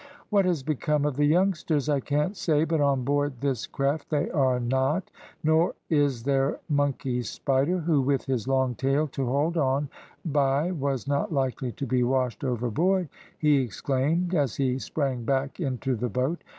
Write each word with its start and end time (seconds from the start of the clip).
"What 0.31 0.45
has 0.45 0.63
become 0.63 1.05
of 1.05 1.15
the 1.15 1.25
youngsters 1.27 1.87
I 1.87 1.99
can't 1.99 2.35
say, 2.35 2.63
but 2.65 2.81
on 2.81 3.03
board 3.03 3.33
this 3.39 3.67
craft 3.67 4.09
they 4.09 4.31
are 4.31 4.59
not; 4.59 5.11
nor 5.43 5.75
is 5.91 6.23
their 6.23 6.59
monkey 6.67 7.21
Spider, 7.21 7.77
who 7.77 8.01
with 8.01 8.25
his 8.25 8.47
long 8.47 8.73
tail 8.73 9.05
to 9.09 9.27
hold 9.27 9.57
on 9.57 9.89
by 10.25 10.71
was 10.71 11.07
not 11.07 11.31
likely 11.31 11.71
to 11.73 11.85
be 11.85 12.01
washed 12.03 12.43
overboard," 12.43 13.09
he 13.37 13.61
exclaimed, 13.61 14.33
as 14.33 14.55
he 14.55 14.79
sprang 14.79 15.23
back 15.23 15.59
into 15.59 15.95
the 15.95 16.09
boat. 16.09 16.43